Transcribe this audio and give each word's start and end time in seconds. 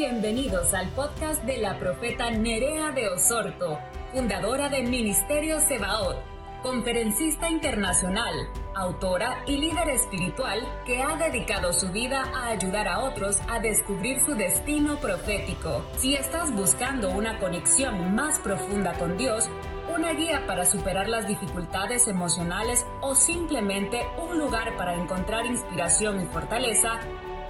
Bienvenidos 0.00 0.72
al 0.72 0.88
podcast 0.92 1.44
de 1.44 1.58
la 1.58 1.78
profeta 1.78 2.30
Nerea 2.30 2.90
de 2.92 3.06
Osorto, 3.10 3.78
fundadora 4.14 4.70
de 4.70 4.82
Ministerio 4.82 5.60
Sebaot, 5.60 6.16
conferencista 6.62 7.50
internacional, 7.50 8.32
autora 8.74 9.44
y 9.46 9.58
líder 9.58 9.90
espiritual 9.90 10.66
que 10.86 11.02
ha 11.02 11.16
dedicado 11.16 11.74
su 11.74 11.92
vida 11.92 12.24
a 12.34 12.46
ayudar 12.46 12.88
a 12.88 13.00
otros 13.00 13.40
a 13.46 13.58
descubrir 13.58 14.24
su 14.24 14.34
destino 14.36 14.96
profético. 15.00 15.84
Si 15.98 16.14
estás 16.14 16.50
buscando 16.54 17.10
una 17.10 17.38
conexión 17.38 18.14
más 18.14 18.38
profunda 18.38 18.94
con 18.94 19.18
Dios, 19.18 19.50
una 19.94 20.14
guía 20.14 20.46
para 20.46 20.64
superar 20.64 21.10
las 21.10 21.28
dificultades 21.28 22.08
emocionales 22.08 22.86
o 23.02 23.14
simplemente 23.14 24.00
un 24.26 24.38
lugar 24.38 24.74
para 24.78 24.94
encontrar 24.94 25.44
inspiración 25.44 26.22
y 26.22 26.24
fortaleza, 26.24 27.00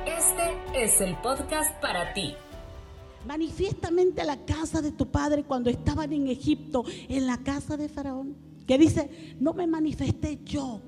este 0.07 0.85
es 0.85 1.01
el 1.01 1.16
podcast 1.16 1.73
para 1.80 2.12
ti. 2.12 2.35
Manifiestamente 3.27 4.25
la 4.25 4.45
casa 4.45 4.80
de 4.80 4.92
tu 4.92 5.06
padre 5.06 5.45
cuando 5.45 5.69
estaban 5.69 6.12
en 6.12 6.29
Egipto, 6.29 6.84
en 7.09 7.27
la 7.27 7.38
casa 7.38 7.77
de 7.77 7.88
Faraón, 7.88 8.37
que 8.66 8.78
dice, 8.78 9.37
no 9.39 9.52
me 9.52 9.66
manifesté 9.66 10.41
yo. 10.45 10.80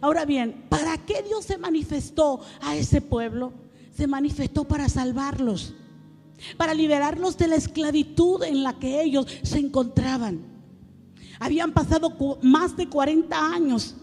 Ahora 0.00 0.24
bien, 0.24 0.66
¿para 0.68 0.98
qué 0.98 1.22
Dios 1.22 1.44
se 1.44 1.58
manifestó 1.58 2.40
a 2.60 2.76
ese 2.76 3.00
pueblo? 3.00 3.52
Se 3.92 4.06
manifestó 4.06 4.64
para 4.64 4.88
salvarlos, 4.88 5.74
para 6.56 6.74
liberarlos 6.74 7.36
de 7.36 7.48
la 7.48 7.56
esclavitud 7.56 8.42
en 8.44 8.62
la 8.62 8.78
que 8.78 9.02
ellos 9.02 9.26
se 9.42 9.58
encontraban. 9.58 10.40
Habían 11.40 11.72
pasado 11.72 12.14
más 12.42 12.76
de 12.76 12.88
40 12.88 13.52
años 13.52 13.96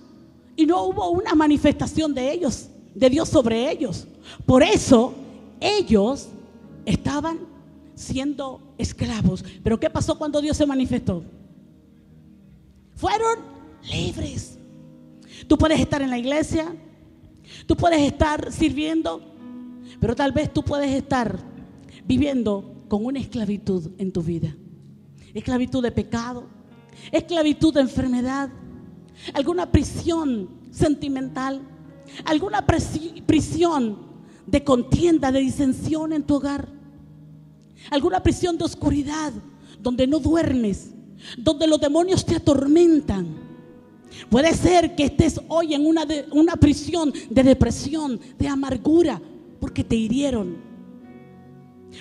y 0.56 0.66
no 0.66 0.84
hubo 0.84 1.10
una 1.12 1.36
manifestación 1.36 2.14
de 2.14 2.32
ellos, 2.32 2.70
de 2.96 3.10
Dios 3.10 3.30
sobre 3.30 3.72
ellos. 3.72 4.08
Por 4.46 4.64
eso 4.64 5.14
ellos 5.60 6.30
estaban 6.86 7.40
siendo 7.96 8.62
esclavos. 8.78 9.44
Pero 9.64 9.80
¿qué 9.80 9.90
pasó 9.90 10.18
cuando 10.18 10.42
Dios 10.42 10.56
se 10.58 10.66
manifestó? 10.66 11.24
Fueron 12.96 13.40
libres. 13.92 14.58
Tú 15.48 15.58
puedes 15.58 15.80
estar 15.80 16.02
en 16.02 16.10
la 16.10 16.18
iglesia, 16.18 16.76
tú 17.66 17.76
puedes 17.76 18.02
estar 18.02 18.52
sirviendo, 18.52 19.22
pero 20.00 20.16
tal 20.16 20.32
vez 20.32 20.52
tú 20.52 20.64
puedes 20.64 20.92
estar 20.92 21.38
viviendo 22.06 22.86
con 22.88 23.06
una 23.06 23.20
esclavitud 23.20 23.92
en 23.98 24.12
tu 24.12 24.24
vida. 24.24 24.56
Esclavitud 25.34 25.84
de 25.84 25.92
pecado, 25.92 26.48
esclavitud 27.12 27.74
de 27.74 27.82
enfermedad, 27.82 28.50
alguna 29.34 29.72
prisión 29.72 30.50
sentimental, 30.72 31.62
alguna 32.26 32.66
prisión 32.66 34.07
de 34.48 34.64
contienda, 34.64 35.32
de 35.32 35.40
disensión 35.40 36.14
en 36.14 36.24
tu 36.24 36.36
hogar, 36.36 36.68
alguna 37.92 38.24
prisión 38.24 38.58
de 38.58 38.64
oscuridad 38.64 39.34
donde 39.80 40.08
no 40.08 40.20
duermes, 40.20 40.92
donde 41.38 41.68
los 41.68 41.80
demonios 41.80 42.26
te 42.26 42.36
atormentan. 42.36 43.46
Puede 44.30 44.54
ser 44.54 44.96
que 44.96 45.04
estés 45.04 45.40
hoy 45.50 45.74
en 45.74 45.86
una, 45.86 46.56
prisión 46.56 47.14
de 47.30 47.44
depresión, 47.44 48.20
de 48.40 48.48
amargura, 48.48 49.22
porque 49.60 49.84
te 49.84 49.96
hirieron, 49.96 50.58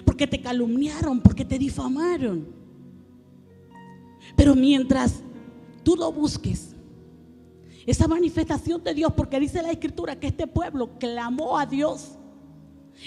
porque 0.04 0.26
te 0.26 0.40
calumniaron, 0.40 1.20
porque 1.20 1.44
te 1.44 1.58
difamaron. 1.58 2.46
Pero 4.36 4.54
mientras 4.54 5.20
tú 5.82 5.96
lo 5.96 6.12
busques, 6.12 6.74
esa 7.86 8.08
manifestación 8.08 8.82
de 8.82 8.94
Dios, 8.94 9.12
porque 9.16 9.38
dice 9.38 9.62
la 9.62 9.70
escritura 9.70 10.18
que 10.18 10.28
este 10.28 10.46
pueblo 10.46 10.98
clamó 10.98 11.58
a 11.58 11.66
Dios 11.66 12.15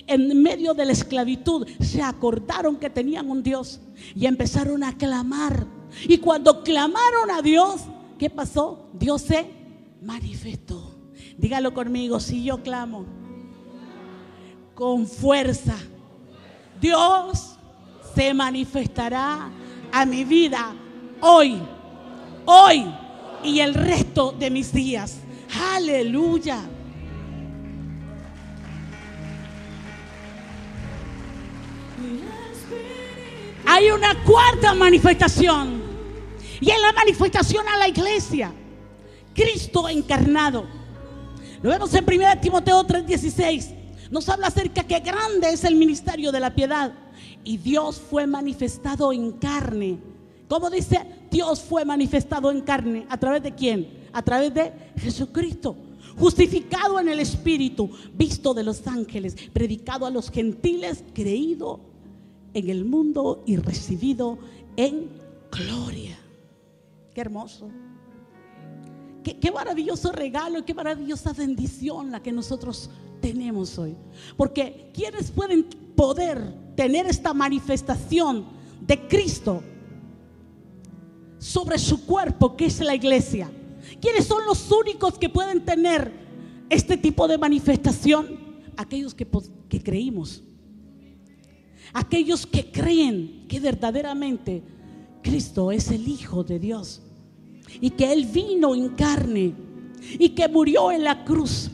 en 0.07 0.41
medio 0.41 0.73
de 0.73 0.85
la 0.85 0.91
esclavitud, 0.91 1.67
se 1.79 2.01
acordaron 2.01 2.77
que 2.77 2.89
tenían 2.89 3.29
un 3.29 3.43
Dios 3.43 3.79
y 4.15 4.25
empezaron 4.25 4.83
a 4.83 4.97
clamar. 4.97 5.65
Y 6.07 6.17
cuando 6.19 6.63
clamaron 6.63 7.31
a 7.31 7.41
Dios, 7.41 7.81
¿qué 8.17 8.29
pasó? 8.29 8.89
Dios 8.93 9.21
se 9.21 9.49
manifestó. 10.01 10.95
Dígalo 11.37 11.73
conmigo, 11.73 12.19
si 12.19 12.43
yo 12.43 12.61
clamo 12.61 13.05
con 14.75 15.07
fuerza, 15.07 15.75
Dios 16.79 17.57
se 18.15 18.33
manifestará 18.33 19.49
a 19.91 20.05
mi 20.05 20.23
vida 20.23 20.73
hoy, 21.21 21.57
hoy 22.45 22.85
y 23.43 23.59
el 23.59 23.73
resto 23.73 24.33
de 24.37 24.49
mis 24.49 24.71
días. 24.73 25.17
Aleluya. 25.73 26.61
Hay 33.65 33.91
una 33.91 34.23
cuarta 34.23 34.73
manifestación. 34.73 35.81
Y 36.61 36.69
es 36.69 36.81
la 36.81 36.91
manifestación 36.93 37.67
a 37.67 37.77
la 37.77 37.87
iglesia. 37.87 38.51
Cristo 39.33 39.87
encarnado. 39.87 40.65
Lo 41.61 41.69
vemos 41.69 41.93
en 41.93 42.05
1 42.05 42.41
Timoteo 42.41 42.83
3:16. 42.83 43.75
Nos 44.11 44.27
habla 44.27 44.47
acerca 44.47 44.83
que 44.83 44.99
grande 44.99 45.51
es 45.51 45.63
el 45.63 45.75
ministerio 45.75 46.31
de 46.31 46.39
la 46.39 46.53
piedad. 46.53 46.93
Y 47.43 47.57
Dios 47.57 48.01
fue 48.09 48.27
manifestado 48.27 49.13
en 49.13 49.33
carne 49.33 49.99
¿Cómo 50.49 50.71
dice? 50.71 50.99
Dios 51.29 51.61
fue 51.61 51.85
manifestado 51.85 52.49
en 52.49 52.61
carne. 52.61 53.05
¿A 53.07 53.17
través 53.17 53.43
de 53.43 53.53
quién? 53.53 53.87
A 54.11 54.23
través 54.23 54.51
de 54.51 54.73
Jesucristo. 54.97 55.75
Justificado 56.17 56.99
en 56.99 57.07
el 57.07 57.19
Espíritu, 57.19 57.91
visto 58.15 58.53
de 58.55 58.63
los 58.63 58.85
ángeles, 58.87 59.35
predicado 59.53 60.07
a 60.07 60.09
los 60.09 60.31
gentiles, 60.31 61.03
creído 61.13 61.79
en 62.53 62.69
el 62.69 62.85
mundo 62.85 63.43
y 63.45 63.57
recibido 63.57 64.37
en 64.75 65.09
gloria. 65.51 66.17
Qué 67.13 67.21
hermoso. 67.21 67.69
Qué, 69.23 69.37
qué 69.37 69.51
maravilloso 69.51 70.11
regalo 70.11 70.63
qué 70.65 70.73
maravillosa 70.73 71.33
bendición 71.33 72.11
la 72.11 72.21
que 72.21 72.31
nosotros 72.31 72.89
tenemos 73.19 73.77
hoy. 73.77 73.95
Porque 74.37 74.91
quienes 74.93 75.31
pueden 75.31 75.63
poder 75.95 76.41
tener 76.75 77.05
esta 77.07 77.33
manifestación 77.33 78.45
de 78.85 79.07
Cristo 79.07 79.61
sobre 81.37 81.77
su 81.77 82.05
cuerpo, 82.05 82.55
que 82.55 82.65
es 82.65 82.79
la 82.79 82.95
iglesia. 82.95 83.49
¿Quiénes 84.01 84.25
son 84.25 84.45
los 84.45 84.71
únicos 84.71 85.17
que 85.17 85.29
pueden 85.29 85.65
tener 85.65 86.11
este 86.69 86.97
tipo 86.97 87.27
de 87.27 87.37
manifestación? 87.37 88.39
Aquellos 88.77 89.13
que, 89.13 89.27
que 89.67 89.81
creímos. 89.81 90.43
Aquellos 91.93 92.45
que 92.45 92.71
creen 92.71 93.45
que 93.47 93.59
verdaderamente 93.59 94.63
Cristo 95.21 95.71
es 95.71 95.89
el 95.91 96.07
Hijo 96.07 96.43
de 96.43 96.59
Dios. 96.59 97.01
Y 97.81 97.91
que 97.91 98.11
Él 98.11 98.25
vino 98.25 98.75
en 98.75 98.89
carne. 98.89 99.53
Y 100.17 100.29
que 100.29 100.47
murió 100.47 100.91
en 100.91 101.03
la 101.03 101.23
cruz. 101.23 101.69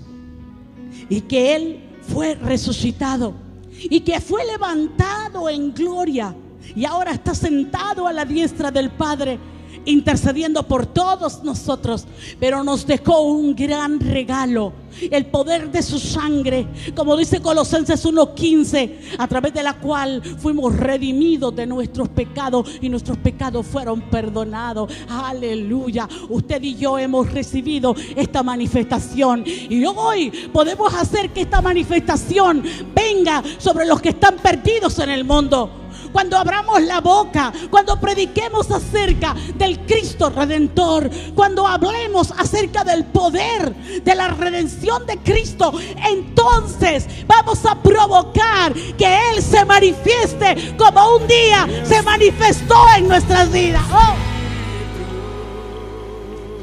Y 1.10 1.22
que 1.22 1.56
Él 1.56 1.80
fue 2.02 2.36
resucitado. 2.36 3.34
Y 3.72 4.02
que 4.02 4.20
fue 4.20 4.46
levantado 4.46 5.50
en 5.50 5.74
gloria. 5.74 6.36
Y 6.76 6.86
ahora 6.86 7.12
está 7.12 7.36
sentado 7.36 8.08
a 8.08 8.14
la 8.14 8.26
diestra 8.26 8.72
del 8.72 8.92
Padre 8.92 9.38
intercediendo 9.86 10.64
por 10.64 10.86
todos 10.86 11.44
nosotros, 11.44 12.06
pero 12.40 12.64
nos 12.64 12.86
dejó 12.86 13.22
un 13.22 13.56
gran 13.56 14.00
regalo, 14.00 14.74
el 15.12 15.26
poder 15.26 15.72
de 15.72 15.84
su 15.84 16.00
sangre, 16.00 16.68
como 16.96 17.18
dice 17.18 17.42
Colosenses 17.42 18.06
1:15, 18.06 19.18
a 19.18 19.28
través 19.28 19.54
de 19.54 19.64
la 19.64 19.74
cual 19.74 20.22
fuimos 20.40 20.76
redimidos 20.76 21.56
de 21.56 21.66
nuestros 21.66 22.10
pecados 22.10 22.70
y 22.82 22.90
nuestros 22.90 23.18
pecados 23.18 23.66
fueron 23.66 24.02
perdonados. 24.10 24.92
Aleluya. 25.10 26.08
Usted 26.30 26.62
y 26.64 26.76
yo 26.76 26.98
hemos 26.98 27.32
recibido 27.32 27.96
esta 28.16 28.44
manifestación 28.44 29.44
y 29.46 29.84
hoy 29.86 30.32
podemos 30.54 30.94
hacer 30.94 31.32
que 31.32 31.42
esta 31.42 31.62
manifestación 31.62 32.64
venga 32.94 33.44
sobre 33.58 33.86
los 33.86 34.02
que 34.02 34.10
están 34.10 34.38
perdidos 34.38 35.00
en 35.00 35.10
el 35.10 35.24
mundo 35.24 35.85
cuando 36.16 36.38
abramos 36.38 36.82
la 36.82 37.02
boca, 37.02 37.52
cuando 37.70 38.00
prediquemos 38.00 38.72
acerca 38.72 39.36
del 39.56 39.82
Cristo 39.82 40.30
Redentor, 40.30 41.10
cuando 41.36 41.68
hablemos 41.68 42.32
acerca 42.38 42.86
del 42.86 43.04
poder 43.04 43.76
de 43.76 44.16
la 44.16 44.30
redención 44.30 45.06
de 45.06 45.18
Cristo, 45.18 45.74
entonces 46.08 47.06
vamos 47.28 47.66
a 47.66 47.76
provocar 47.76 48.72
que 48.98 49.14
Él 49.32 49.44
se 49.44 49.66
manifieste 49.66 50.78
como 50.78 51.18
un 51.18 51.28
día 51.28 51.68
se 51.84 52.02
manifestó 52.02 52.78
en 52.96 53.10
nuestras 53.10 53.52
vidas. 53.52 53.84
Oh. 53.92 54.16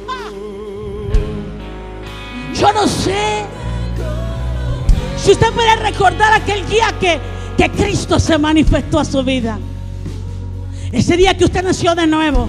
Ah. 0.08 0.30
Yo 2.54 2.72
no 2.72 2.88
sé 2.88 3.44
si 5.18 5.32
usted 5.32 5.52
puede 5.52 5.76
recordar 5.76 6.32
aquel 6.32 6.66
día 6.70 6.86
que 6.98 7.31
que 7.56 7.70
Cristo 7.70 8.18
se 8.18 8.38
manifestó 8.38 8.98
a 8.98 9.04
su 9.04 9.22
vida. 9.22 9.58
Ese 10.90 11.16
día 11.16 11.36
que 11.36 11.44
usted 11.44 11.62
nació 11.62 11.94
de 11.94 12.06
nuevo. 12.06 12.48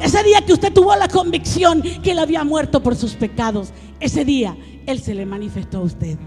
Ese 0.00 0.22
día 0.22 0.44
que 0.44 0.52
usted 0.52 0.72
tuvo 0.72 0.94
la 0.96 1.08
convicción 1.08 1.80
que 1.80 2.10
Él 2.10 2.18
había 2.18 2.44
muerto 2.44 2.82
por 2.82 2.96
sus 2.96 3.14
pecados. 3.14 3.72
Ese 4.00 4.24
día 4.24 4.56
Él 4.86 5.00
se 5.00 5.14
le 5.14 5.24
manifestó 5.24 5.78
a 5.78 5.82
usted. 5.82 6.18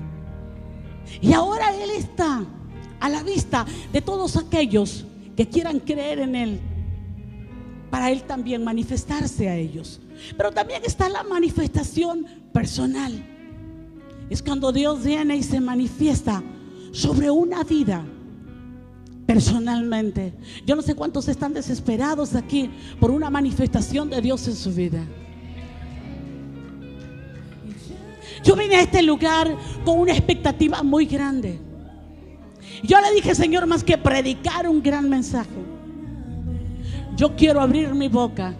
Y 1.21 1.33
ahora 1.33 1.75
Él 1.75 1.89
está 1.91 2.43
a 2.99 3.09
la 3.09 3.23
vista 3.23 3.65
de 3.91 4.01
todos 4.01 4.37
aquellos 4.37 5.05
que 5.35 5.47
quieran 5.47 5.79
creer 5.79 6.19
en 6.19 6.35
Él, 6.35 6.59
para 7.89 8.11
Él 8.11 8.23
también 8.23 8.63
manifestarse 8.63 9.49
a 9.49 9.55
ellos. 9.55 9.99
Pero 10.37 10.51
también 10.51 10.83
está 10.85 11.09
la 11.09 11.23
manifestación 11.23 12.25
personal. 12.53 13.25
Es 14.29 14.41
cuando 14.41 14.71
Dios 14.71 15.03
viene 15.03 15.35
y 15.35 15.43
se 15.43 15.59
manifiesta 15.59 16.41
sobre 16.91 17.31
una 17.31 17.63
vida 17.63 18.03
personalmente. 19.25 20.33
Yo 20.65 20.75
no 20.75 20.81
sé 20.81 20.95
cuántos 20.95 21.27
están 21.27 21.53
desesperados 21.53 22.35
aquí 22.35 22.69
por 22.99 23.11
una 23.11 23.29
manifestación 23.29 24.09
de 24.09 24.21
Dios 24.21 24.47
en 24.47 24.55
su 24.55 24.73
vida. 24.73 25.05
Yo 28.43 28.55
vine 28.55 28.75
a 28.75 28.81
este 28.81 29.01
lugar 29.01 29.55
con 29.85 29.99
una 29.99 30.11
expectativa 30.11 30.83
muy 30.83 31.05
grande. 31.05 31.59
Yo 32.83 32.99
le 32.99 33.13
dije, 33.13 33.35
Señor, 33.35 33.67
más 33.67 33.83
que 33.83 33.97
predicar 33.97 34.67
un 34.67 34.81
gran 34.81 35.09
mensaje, 35.09 35.49
yo 37.15 37.35
quiero 37.35 37.61
abrir 37.61 37.93
mi 37.93 38.07
boca 38.07 38.55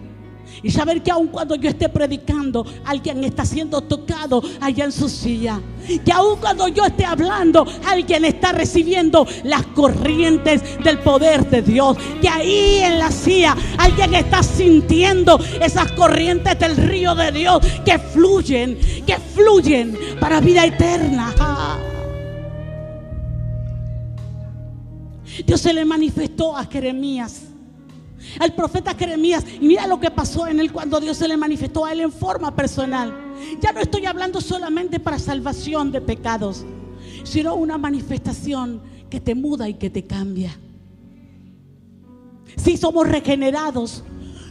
y 0.62 0.70
saber 0.70 1.02
que 1.02 1.10
aun 1.10 1.28
cuando 1.28 1.54
yo 1.54 1.68
esté 1.68 1.88
predicando, 1.88 2.64
alguien 2.84 3.24
está 3.24 3.44
siendo 3.44 3.80
tocado 3.80 4.42
allá 4.60 4.84
en 4.84 4.92
su 4.92 5.08
silla. 5.08 5.60
Que 6.04 6.12
aun 6.12 6.38
cuando 6.38 6.68
yo 6.68 6.84
esté 6.84 7.04
hablando, 7.04 7.66
alguien 7.86 8.24
está 8.24 8.52
recibiendo 8.52 9.26
las 9.44 9.66
corrientes 9.68 10.62
del 10.82 10.98
poder 11.00 11.48
de 11.50 11.62
Dios. 11.62 11.96
Que 12.20 12.28
ahí 12.28 12.80
en 12.82 12.98
la 12.98 13.10
silla 13.10 13.56
alguien 13.78 14.14
está 14.14 14.42
sintiendo 14.42 15.38
esas 15.60 15.92
corrientes 15.92 16.58
del 16.58 16.76
río 16.76 17.14
de 17.14 17.32
Dios 17.32 17.60
que 17.84 17.98
fluyen, 17.98 18.78
que 19.06 19.16
fluyen 19.16 19.98
para 20.20 20.40
vida 20.40 20.64
eterna. 20.64 21.34
Dios 25.46 25.60
se 25.60 25.72
le 25.72 25.84
manifestó 25.84 26.56
a 26.56 26.64
Jeremías 26.66 27.51
al 28.38 28.54
profeta 28.54 28.94
Jeremías. 28.94 29.44
Y 29.60 29.66
mira 29.66 29.86
lo 29.86 30.00
que 30.00 30.10
pasó 30.10 30.46
en 30.46 30.60
él 30.60 30.72
cuando 30.72 31.00
Dios 31.00 31.16
se 31.16 31.28
le 31.28 31.36
manifestó 31.36 31.84
a 31.84 31.92
él 31.92 32.00
en 32.00 32.12
forma 32.12 32.54
personal. 32.54 33.14
Ya 33.60 33.72
no 33.72 33.80
estoy 33.80 34.06
hablando 34.06 34.40
solamente 34.40 35.00
para 35.00 35.18
salvación 35.18 35.92
de 35.92 36.00
pecados, 36.00 36.64
sino 37.24 37.54
una 37.54 37.78
manifestación 37.78 38.80
que 39.10 39.20
te 39.20 39.34
muda 39.34 39.68
y 39.68 39.74
que 39.74 39.90
te 39.90 40.04
cambia. 40.04 40.56
Si 42.56 42.76
somos 42.76 43.08
regenerados 43.08 44.04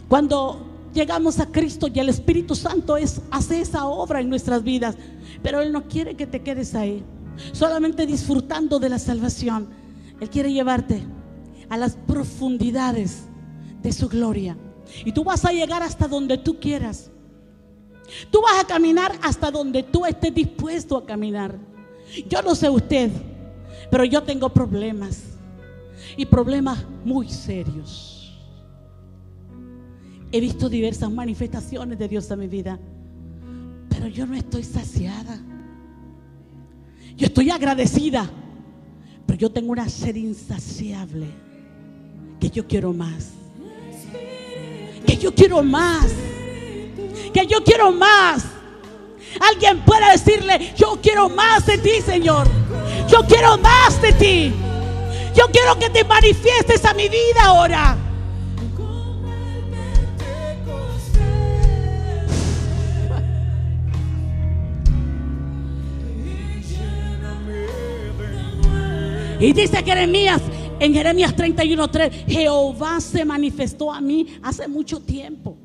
cuando 0.07 0.68
llegamos 0.94 1.39
a 1.39 1.48
Cristo 1.48 1.88
y 1.94 2.00
el 2.00 2.10
Espíritu 2.10 2.56
Santo 2.56 2.98
es, 2.98 3.22
hace 3.31 3.62
esa 3.62 3.86
obra 3.86 4.22
en 4.22 4.30
nuestras 4.30 4.63
vidas, 4.63 4.95
pero 5.42 5.62
Él 5.62 5.72
no 5.72 5.88
quiere 5.88 6.16
que 6.16 6.28
te 6.28 6.42
quedes 6.42 6.75
ahí, 6.75 7.04
solamente 7.54 8.06
disfrutando 8.06 8.80
de 8.80 8.89
la 8.89 9.00
salvación. 9.00 9.69
Él 10.19 10.30
quiere 10.30 10.51
llevarte 10.51 11.01
a 11.69 11.78
las 11.78 11.95
profundidades 11.95 13.24
de 13.81 13.92
su 13.92 14.07
gloria. 14.07 14.57
Y 15.06 15.12
tú 15.12 15.24
vas 15.24 15.45
a 15.45 15.51
llegar 15.51 15.83
hasta 15.83 16.07
donde 16.07 16.38
tú 16.38 16.60
quieras. 16.60 17.10
Tú 18.30 18.42
vas 18.42 18.63
a 18.63 18.68
caminar 18.68 19.13
hasta 19.22 19.51
donde 19.51 19.83
tú 19.83 20.06
estés 20.06 20.33
dispuesto 20.33 20.98
a 20.98 21.06
caminar. 21.06 21.57
Yo 22.28 22.42
no 22.42 22.56
sé 22.56 22.69
usted, 22.69 23.10
pero 23.89 24.04
yo 24.04 24.22
tengo 24.24 24.50
problemas. 24.50 25.24
Y 26.18 26.25
problemas 26.25 26.86
muy 27.06 27.30
serios. 27.30 28.38
He 30.31 30.39
visto 30.39 30.68
diversas 30.68 31.12
manifestaciones 31.12 31.98
de 31.98 32.07
Dios 32.07 32.30
en 32.31 32.39
mi 32.39 32.48
vida. 32.48 32.80
Pero 33.89 34.07
yo 34.07 34.25
no 34.25 34.36
estoy 34.36 34.63
saciada. 34.63 35.39
Yo 37.16 37.28
estoy 37.28 37.50
agradecida. 37.50 38.30
Pero 39.25 39.39
yo 39.39 39.51
tengo 39.51 39.72
una 39.72 39.88
sed 39.88 40.16
insaciable. 40.16 41.28
Que 42.39 42.50
yo 42.50 42.68
quiero 42.68 42.92
más 42.92 43.40
yo 45.21 45.33
quiero 45.33 45.62
más, 45.62 46.07
que 47.31 47.45
yo 47.45 47.63
quiero 47.63 47.91
más. 47.91 48.44
Alguien 49.39 49.79
pueda 49.85 50.12
decirle, 50.12 50.73
yo 50.75 51.00
quiero 51.01 51.29
más 51.29 51.65
de 51.65 51.77
ti, 51.77 52.01
Señor. 52.03 52.47
Yo 53.07 53.23
quiero 53.25 53.57
más 53.59 54.01
de 54.01 54.12
ti. 54.13 54.53
Yo 55.35 55.45
quiero 55.51 55.77
que 55.79 55.89
te 55.89 56.03
manifiestes 56.03 56.83
a 56.83 56.94
mi 56.94 57.07
vida 57.07 57.44
ahora. 57.45 57.97
Y 69.39 69.53
dice 69.53 69.83
Jeremías, 69.83 70.41
en 70.81 70.94
Jeremías 70.95 71.36
31:3, 71.36 72.25
Jehová 72.28 73.00
se 73.00 73.24
manifestó 73.24 73.94
a 73.94 74.01
mí 74.01 74.25
hace 74.42 74.68
mucho 74.68 75.00
tiempo, 75.00 75.56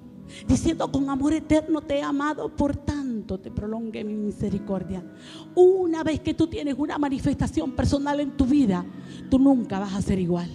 diciendo, 0.46 0.92
con 0.92 1.08
amor 1.08 1.32
eterno 1.32 1.80
te 1.80 1.96
he 1.96 2.02
amado, 2.02 2.54
por 2.54 2.76
tanto 2.76 3.38
te 3.38 3.50
prolongue 3.50 4.04
mi 4.04 4.14
misericordia. 4.14 5.02
Una 5.54 6.04
vez 6.04 6.20
que 6.20 6.34
tú 6.34 6.46
tienes 6.46 6.74
una 6.76 6.98
manifestación 6.98 7.72
personal 7.72 8.20
en 8.20 8.36
tu 8.36 8.44
vida, 8.44 8.84
tú 9.30 9.38
nunca 9.38 9.78
vas 9.78 9.94
a 9.94 10.02
ser 10.02 10.18
igual. 10.18 10.50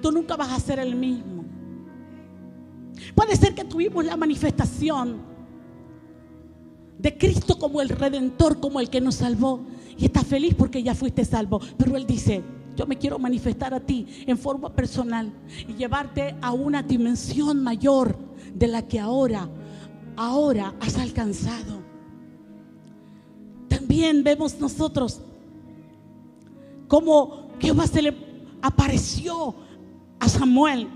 Tú 0.00 0.12
nunca 0.12 0.36
vas 0.36 0.52
a 0.52 0.60
ser 0.60 0.78
el 0.78 0.94
mismo. 0.94 1.44
Puede 3.16 3.34
ser 3.34 3.56
que 3.56 3.64
tuvimos 3.64 4.04
la 4.04 4.16
manifestación 4.16 5.20
de 6.96 7.18
Cristo 7.18 7.58
como 7.58 7.80
el 7.82 7.88
redentor, 7.88 8.60
como 8.60 8.78
el 8.78 8.88
que 8.88 9.00
nos 9.00 9.16
salvó. 9.16 9.64
Y 9.98 10.04
estás 10.04 10.26
feliz 10.26 10.54
porque 10.54 10.80
ya 10.80 10.94
fuiste 10.94 11.24
salvo. 11.24 11.60
Pero 11.76 11.96
Él 11.96 12.06
dice, 12.06 12.42
yo 12.76 12.86
me 12.86 12.96
quiero 12.96 13.18
manifestar 13.18 13.74
a 13.74 13.80
ti 13.80 14.06
en 14.26 14.38
forma 14.38 14.74
personal 14.74 15.32
y 15.68 15.74
llevarte 15.74 16.34
a 16.40 16.52
una 16.52 16.82
dimensión 16.82 17.62
mayor 17.62 18.16
de 18.54 18.68
la 18.68 18.86
que 18.86 18.98
ahora, 18.98 19.48
ahora 20.16 20.74
has 20.80 20.98
alcanzado. 20.98 21.82
También 23.68 24.22
vemos 24.24 24.58
nosotros 24.58 25.20
cómo 26.88 27.48
Jehová 27.60 27.86
se 27.86 28.02
le 28.02 28.16
apareció 28.60 29.54
a 30.18 30.28
Samuel. 30.28 30.88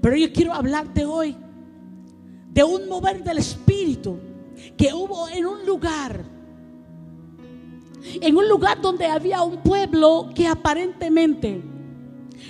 Pero 0.00 0.16
yo 0.16 0.32
quiero 0.32 0.54
hablarte 0.54 1.04
hoy 1.04 1.36
de 2.52 2.64
un 2.64 2.88
mover 2.88 3.22
del 3.22 3.38
Espíritu 3.38 4.18
que 4.76 4.92
hubo 4.92 5.28
en 5.28 5.46
un 5.46 5.64
lugar 5.66 6.24
en 8.02 8.36
un 8.36 8.48
lugar 8.48 8.80
donde 8.80 9.06
había 9.06 9.42
un 9.42 9.62
pueblo 9.62 10.30
que 10.34 10.46
aparentemente 10.46 11.62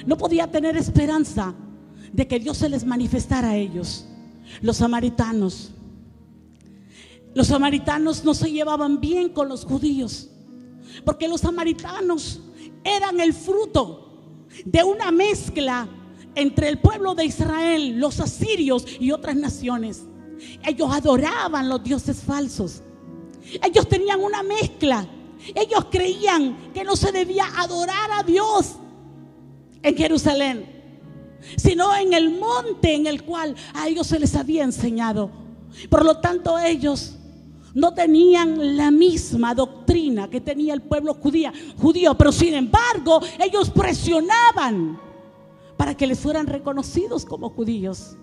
no 0.06 0.16
podía 0.16 0.50
tener 0.50 0.76
esperanza 0.76 1.54
de 2.12 2.26
que 2.26 2.38
Dios 2.38 2.58
se 2.58 2.68
les 2.68 2.84
manifestara 2.84 3.50
a 3.50 3.56
ellos, 3.56 4.06
los 4.60 4.78
samaritanos. 4.78 5.72
Los 7.34 7.48
samaritanos 7.48 8.24
no 8.24 8.34
se 8.34 8.50
llevaban 8.50 9.00
bien 9.00 9.28
con 9.28 9.48
los 9.48 9.64
judíos, 9.64 10.28
porque 11.04 11.28
los 11.28 11.42
samaritanos 11.42 12.40
eran 12.82 13.20
el 13.20 13.32
fruto 13.32 14.46
de 14.64 14.82
una 14.82 15.10
mezcla 15.12 15.88
entre 16.34 16.68
el 16.68 16.78
pueblo 16.78 17.14
de 17.14 17.24
Israel, 17.24 17.98
los 17.98 18.20
asirios 18.20 18.84
y 18.98 19.12
otras 19.12 19.36
naciones. 19.36 20.02
Ellos 20.66 20.88
adoraban 20.92 21.68
los 21.68 21.82
dioses 21.82 22.18
falsos. 22.18 22.82
Ellos 23.62 23.88
tenían 23.88 24.20
una 24.20 24.42
mezcla 24.42 25.06
ellos 25.54 25.86
creían 25.90 26.72
que 26.72 26.84
no 26.84 26.96
se 26.96 27.12
debía 27.12 27.44
adorar 27.56 28.10
a 28.12 28.22
Dios 28.22 28.76
en 29.82 29.96
Jerusalén, 29.96 30.66
sino 31.56 31.94
en 31.96 32.12
el 32.12 32.38
monte 32.38 32.94
en 32.94 33.06
el 33.06 33.24
cual 33.24 33.54
a 33.74 33.88
ellos 33.88 34.06
se 34.06 34.18
les 34.18 34.34
había 34.36 34.64
enseñado. 34.64 35.30
Por 35.88 36.04
lo 36.04 36.18
tanto, 36.18 36.58
ellos 36.58 37.16
no 37.74 37.94
tenían 37.94 38.76
la 38.76 38.90
misma 38.90 39.54
doctrina 39.54 40.28
que 40.28 40.40
tenía 40.40 40.74
el 40.74 40.82
pueblo 40.82 41.14
judía, 41.14 41.52
judío, 41.78 42.16
pero 42.16 42.32
sin 42.32 42.54
embargo, 42.54 43.20
ellos 43.38 43.70
presionaban 43.70 44.98
para 45.76 45.96
que 45.96 46.06
les 46.06 46.18
fueran 46.18 46.46
reconocidos 46.46 47.24
como 47.24 47.50
judíos, 47.50 48.16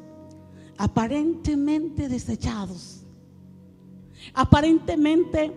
aparentemente 0.77 2.09
desechados, 2.09 3.05
aparentemente 4.33 5.51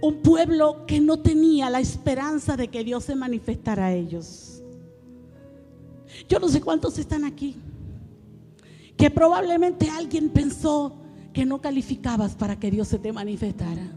un 0.00 0.22
pueblo 0.22 0.86
que 0.86 1.00
no 1.00 1.18
tenía 1.18 1.70
la 1.70 1.80
esperanza 1.80 2.56
de 2.56 2.68
que 2.68 2.84
Dios 2.84 3.04
se 3.04 3.14
manifestara 3.14 3.86
a 3.86 3.92
ellos. 3.92 4.62
Yo 6.28 6.38
no 6.38 6.48
sé 6.48 6.60
cuántos 6.60 6.98
están 6.98 7.24
aquí, 7.24 7.56
que 8.96 9.10
probablemente 9.10 9.88
alguien 9.90 10.30
pensó 10.30 10.96
que 11.32 11.44
no 11.44 11.60
calificabas 11.60 12.34
para 12.34 12.58
que 12.58 12.70
Dios 12.70 12.88
se 12.88 12.98
te 12.98 13.12
manifestara. 13.12 13.94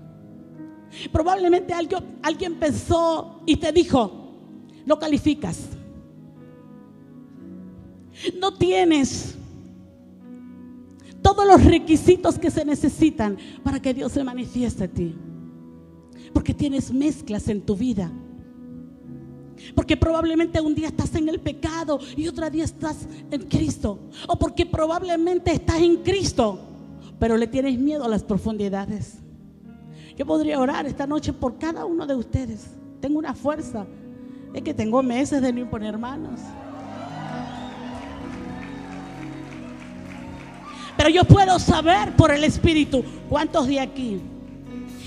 Probablemente 1.12 1.74
alguien, 1.74 2.20
alguien 2.22 2.56
pensó 2.60 3.42
y 3.46 3.56
te 3.58 3.72
dijo, 3.72 4.34
no 4.86 5.00
calificas. 5.00 5.70
No 8.40 8.54
tienes 8.54 9.36
todos 11.22 11.48
los 11.48 11.64
requisitos 11.64 12.38
que 12.38 12.52
se 12.52 12.66
necesitan 12.66 13.38
para 13.64 13.82
que 13.82 13.94
Dios 13.94 14.12
se 14.12 14.24
manifieste 14.24 14.84
a 14.84 14.88
ti. 14.88 15.16
Porque 16.34 16.54
tienes 16.54 16.92
mezclas 16.92 17.48
en 17.48 17.62
tu 17.62 17.76
vida. 17.76 18.12
Porque 19.76 19.96
probablemente 19.96 20.60
un 20.60 20.74
día 20.74 20.88
estás 20.88 21.14
en 21.16 21.30
el 21.30 21.40
pecado 21.40 22.00
y 22.16 22.28
otro 22.28 22.50
día 22.50 22.64
estás 22.64 23.08
en 23.30 23.42
Cristo. 23.44 24.00
O 24.28 24.38
porque 24.38 24.66
probablemente 24.66 25.52
estás 25.52 25.82
en 25.82 25.98
Cristo, 25.98 26.60
pero 27.20 27.38
le 27.38 27.48
tienes 27.48 27.78
miedo 27.78 28.04
a 28.04 28.08
las 28.08 28.24
profundidades. 28.24 29.18
Yo 30.18 30.26
podría 30.26 30.60
orar 30.60 30.86
esta 30.86 31.08
noche 31.08 31.34
por 31.34 31.58
cada 31.58 31.86
uno 31.86 32.06
de 32.06 32.16
ustedes. 32.16 32.68
Tengo 33.00 33.20
una 33.20 33.34
fuerza. 33.34 33.86
Es 34.54 34.62
que 34.62 34.74
tengo 34.74 35.02
meses 35.02 35.42
de 35.42 35.54
no 35.54 35.62
imponer 35.62 35.98
manos. 35.98 36.40
Pero 40.98 41.10
yo 41.10 41.24
puedo 41.24 41.58
saber 41.58 42.16
por 42.16 42.32
el 42.32 42.44
Espíritu 42.44 43.04
cuántos 43.30 43.66
de 43.66 43.80
aquí 43.80 44.22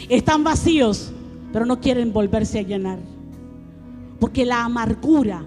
están 0.09 0.43
vacíos, 0.43 1.13
pero 1.55 1.67
no 1.67 1.81
quieren 1.81 2.13
volverse 2.13 2.59
a 2.59 2.63
llenar. 2.63 2.99
Porque 4.19 4.45
la 4.45 4.65
amargura 4.65 5.45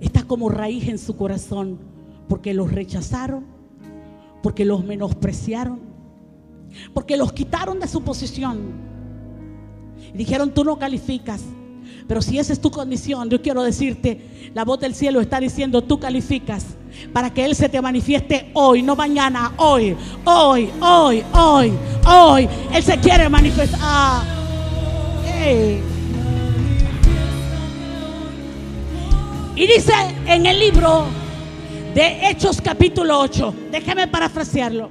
está 0.00 0.22
como 0.22 0.48
raíz 0.48 0.88
en 0.88 0.98
su 0.98 1.14
corazón. 1.14 1.78
Porque 2.26 2.54
los 2.54 2.72
rechazaron, 2.72 3.44
porque 4.42 4.64
los 4.64 4.82
menospreciaron, 4.82 5.78
porque 6.94 7.18
los 7.18 7.34
quitaron 7.34 7.80
de 7.80 7.86
su 7.86 8.00
posición. 8.00 8.60
Y 10.14 10.16
dijeron, 10.16 10.54
tú 10.54 10.64
no 10.64 10.78
calificas. 10.78 11.42
Pero 12.08 12.22
si 12.22 12.38
esa 12.38 12.54
es 12.54 12.60
tu 12.60 12.70
condición, 12.70 13.28
yo 13.28 13.42
quiero 13.42 13.62
decirte, 13.62 14.50
la 14.54 14.64
voz 14.64 14.80
del 14.80 14.94
cielo 14.94 15.20
está 15.20 15.38
diciendo, 15.38 15.84
tú 15.84 16.00
calificas 16.00 16.64
para 17.12 17.28
que 17.28 17.44
Él 17.44 17.54
se 17.54 17.68
te 17.68 17.82
manifieste 17.82 18.52
hoy, 18.54 18.82
no 18.82 18.96
mañana, 18.96 19.52
hoy, 19.58 19.94
hoy, 20.24 20.70
hoy, 20.80 21.22
hoy, 21.34 21.72
hoy. 22.08 22.48
Él 22.72 22.82
se 22.82 22.98
quiere 23.00 23.28
manifestar. 23.28 24.35
Y 29.54 29.66
dice 29.66 29.92
en 30.26 30.44
el 30.44 30.58
libro 30.58 31.06
de 31.94 32.28
Hechos 32.28 32.60
capítulo 32.60 33.20
8, 33.20 33.54
déjame 33.70 34.08
parafrasearlo. 34.08 34.90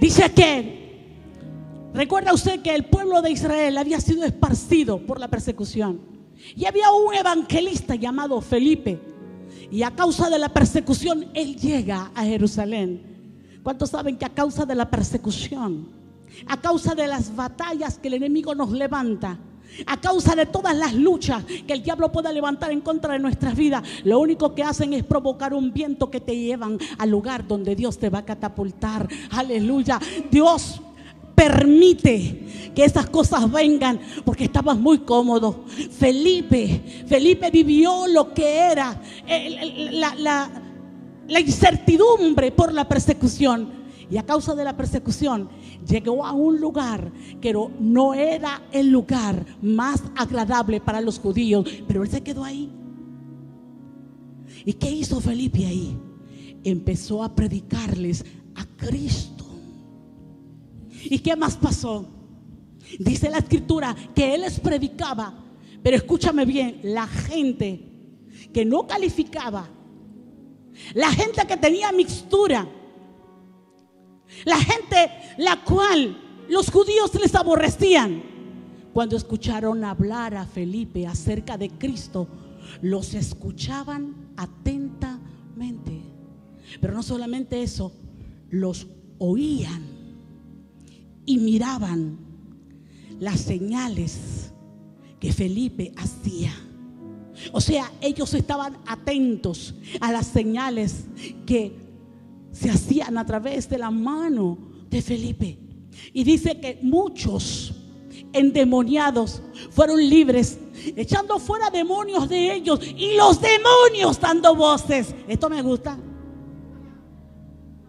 Dice 0.00 0.32
que 0.32 0.78
Recuerda 1.94 2.32
usted 2.32 2.60
que 2.60 2.74
el 2.74 2.84
pueblo 2.84 3.22
de 3.22 3.32
Israel 3.32 3.76
había 3.76 4.00
sido 4.00 4.24
esparcido 4.24 5.04
por 5.04 5.18
la 5.18 5.26
persecución. 5.26 6.00
Y 6.54 6.66
había 6.66 6.92
un 6.92 7.12
evangelista 7.14 7.96
llamado 7.96 8.40
Felipe. 8.40 9.00
Y 9.72 9.82
a 9.82 9.90
causa 9.90 10.30
de 10.30 10.38
la 10.38 10.50
persecución, 10.50 11.26
él 11.34 11.56
llega 11.56 12.12
a 12.14 12.24
Jerusalén. 12.24 13.60
¿Cuántos 13.64 13.90
saben 13.90 14.16
que 14.16 14.26
a 14.26 14.32
causa 14.32 14.64
de 14.64 14.76
la 14.76 14.88
persecución, 14.88 15.97
a 16.46 16.60
causa 16.60 16.94
de 16.94 17.06
las 17.06 17.34
batallas 17.34 17.98
que 17.98 18.08
el 18.08 18.14
enemigo 18.14 18.54
nos 18.54 18.70
levanta, 18.70 19.38
a 19.86 20.00
causa 20.00 20.34
de 20.34 20.46
todas 20.46 20.76
las 20.76 20.94
luchas 20.94 21.44
que 21.44 21.72
el 21.72 21.82
diablo 21.82 22.10
pueda 22.10 22.32
levantar 22.32 22.72
en 22.72 22.80
contra 22.80 23.12
de 23.12 23.18
nuestras 23.18 23.54
vidas, 23.54 23.82
lo 24.04 24.18
único 24.18 24.54
que 24.54 24.62
hacen 24.62 24.92
es 24.92 25.04
provocar 25.04 25.54
un 25.54 25.72
viento 25.72 26.10
que 26.10 26.20
te 26.20 26.36
llevan 26.36 26.78
al 26.98 27.10
lugar 27.10 27.46
donde 27.46 27.76
Dios 27.76 27.98
te 27.98 28.10
va 28.10 28.20
a 28.20 28.24
catapultar. 28.24 29.08
Aleluya. 29.30 30.00
Dios 30.30 30.80
permite 31.34 32.72
que 32.74 32.84
esas 32.84 33.08
cosas 33.08 33.50
vengan 33.50 34.00
porque 34.24 34.44
estabas 34.44 34.76
muy 34.76 34.98
cómodo. 34.98 35.64
Felipe, 35.96 37.04
Felipe 37.06 37.50
vivió 37.50 38.08
lo 38.08 38.34
que 38.34 38.58
era 38.58 39.00
la, 39.92 40.50
incertidumbre 41.38 42.50
por 42.50 42.72
la 42.72 42.88
persecución. 42.88 43.77
Y 44.10 44.16
a 44.16 44.24
causa 44.24 44.54
de 44.54 44.64
la 44.64 44.76
persecución 44.76 45.50
llegó 45.86 46.24
a 46.24 46.32
un 46.32 46.60
lugar 46.60 47.12
que 47.40 47.54
no 47.78 48.14
era 48.14 48.62
el 48.72 48.88
lugar 48.88 49.44
más 49.60 50.02
agradable 50.16 50.80
para 50.80 51.00
los 51.00 51.18
judíos, 51.18 51.68
pero 51.86 52.02
él 52.02 52.08
se 52.08 52.22
quedó 52.22 52.44
ahí. 52.44 52.72
¿Y 54.64 54.72
qué 54.74 54.90
hizo 54.90 55.20
Felipe 55.20 55.66
ahí? 55.66 55.98
Empezó 56.64 57.22
a 57.22 57.34
predicarles 57.34 58.24
a 58.54 58.64
Cristo. 58.76 59.44
¿Y 61.04 61.18
qué 61.18 61.36
más 61.36 61.56
pasó? 61.56 62.06
Dice 62.98 63.30
la 63.30 63.38
escritura 63.38 63.94
que 64.14 64.34
él 64.34 64.40
les 64.40 64.58
predicaba, 64.58 65.44
pero 65.82 65.96
escúchame 65.96 66.44
bien, 66.44 66.80
la 66.82 67.06
gente 67.06 67.84
que 68.52 68.64
no 68.64 68.86
calificaba, 68.86 69.68
la 70.94 71.10
gente 71.12 71.46
que 71.46 71.56
tenía 71.56 71.92
mixtura, 71.92 72.66
la 74.44 74.56
gente 74.56 75.10
la 75.38 75.62
cual 75.64 76.44
los 76.48 76.70
judíos 76.70 77.14
les 77.20 77.34
aborrecían, 77.34 78.22
cuando 78.92 79.16
escucharon 79.16 79.84
hablar 79.84 80.34
a 80.34 80.46
Felipe 80.46 81.06
acerca 81.06 81.56
de 81.56 81.70
Cristo, 81.70 82.26
los 82.82 83.14
escuchaban 83.14 84.32
atentamente. 84.36 86.02
Pero 86.80 86.94
no 86.94 87.02
solamente 87.02 87.62
eso, 87.62 87.92
los 88.50 88.86
oían 89.18 89.82
y 91.26 91.38
miraban 91.38 92.18
las 93.20 93.40
señales 93.40 94.52
que 95.20 95.32
Felipe 95.32 95.92
hacía. 95.96 96.52
O 97.52 97.60
sea, 97.60 97.92
ellos 98.00 98.34
estaban 98.34 98.78
atentos 98.86 99.74
a 100.00 100.10
las 100.12 100.26
señales 100.26 101.04
que 101.46 101.87
se 102.52 102.70
hacían 102.70 103.18
a 103.18 103.26
través 103.26 103.68
de 103.68 103.78
la 103.78 103.90
mano 103.90 104.58
de 104.90 105.02
Felipe. 105.02 105.58
Y 106.12 106.24
dice 106.24 106.60
que 106.60 106.78
muchos 106.82 107.74
endemoniados 108.32 109.42
fueron 109.70 109.98
libres, 109.98 110.58
echando 110.96 111.38
fuera 111.38 111.70
demonios 111.70 112.28
de 112.28 112.54
ellos 112.54 112.80
y 112.82 113.16
los 113.16 113.40
demonios 113.40 114.20
dando 114.20 114.54
voces. 114.54 115.14
Esto 115.26 115.48
me 115.48 115.62
gusta. 115.62 115.98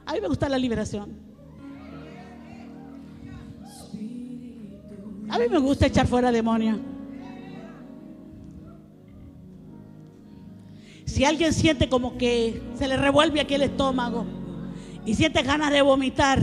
A 0.06 0.14
mí 0.14 0.22
me 0.22 0.28
gusta 0.28 0.50
la 0.50 0.58
liberación. 0.58 1.30
A 5.30 5.38
mí 5.38 5.46
me 5.50 5.60
gusta 5.60 5.86
echar 5.86 6.08
fuera 6.08 6.32
demonios. 6.32 6.80
Si 11.06 11.26
alguien 11.26 11.54
siente 11.54 11.90
como 11.90 12.18
que 12.18 12.62
se 12.78 12.88
le 12.88 12.98
revuelve 12.98 13.42
aquí 13.42 13.54
el 13.54 13.64
estómago 13.64 14.39
y 15.06 15.16
siente 15.16 15.42
ganas 15.44 15.72
de 15.72 15.82
vomitar, 15.82 16.40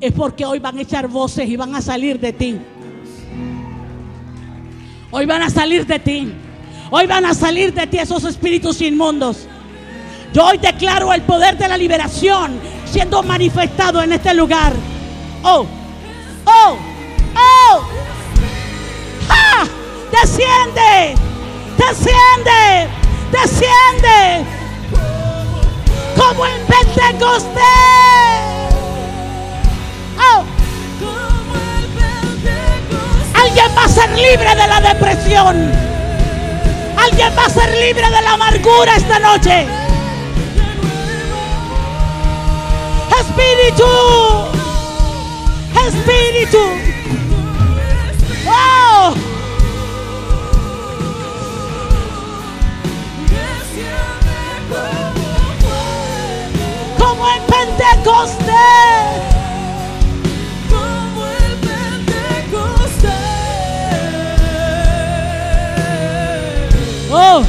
es 0.00 0.12
porque 0.12 0.44
hoy 0.44 0.58
van 0.58 0.78
a 0.78 0.82
echar 0.82 1.08
voces 1.08 1.48
y 1.48 1.56
van 1.56 1.74
a 1.74 1.82
salir 1.82 2.18
de 2.18 2.32
ti. 2.32 2.58
Hoy 5.10 5.26
van 5.26 5.42
a 5.42 5.50
salir 5.50 5.86
de 5.86 5.98
ti. 5.98 6.32
Hoy 6.90 7.06
van 7.06 7.26
a 7.26 7.34
salir 7.34 7.72
de 7.74 7.86
ti 7.86 7.98
esos 7.98 8.24
espíritus 8.24 8.80
inmundos. 8.80 9.46
Yo 10.32 10.46
hoy 10.46 10.58
declaro 10.58 11.12
el 11.12 11.22
poder 11.22 11.58
de 11.58 11.68
la 11.68 11.76
liberación 11.76 12.58
siendo 12.84 13.22
manifestado 13.22 14.02
en 14.02 14.12
este 14.12 14.34
lugar. 14.34 14.72
Oh, 15.42 15.66
oh. 16.44 16.76
¡Oh! 17.34 17.82
¡Desciende! 20.10 21.14
¡Desciende! 21.76 22.10
¡Desciende! 22.84 22.99
¡Oh! 30.18 30.44
Alguien 33.34 33.66
va 33.76 33.84
a 33.84 33.88
ser 33.88 34.10
libre 34.10 34.54
de 34.54 34.66
la 34.68 34.80
depresión. 34.80 35.72
Alguien 36.96 37.32
va 37.36 37.46
a 37.46 37.50
ser 37.50 37.68
libre 37.78 38.08
de 38.08 38.22
la 38.22 38.32
amargura 38.34 38.94
esta 38.94 39.18
noche. 39.18 39.66
Espíritu. 43.18 43.84
Espíritu. 45.86 46.89
Pentecostés. 57.80 58.46
Como 60.68 61.24
en 61.24 61.56
Pentecostés. 61.66 63.10
Oh. 67.10 67.42